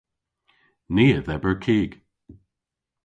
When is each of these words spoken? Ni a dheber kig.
Ni 0.93 1.05
a 1.17 1.19
dheber 1.27 1.55
kig. 1.63 1.91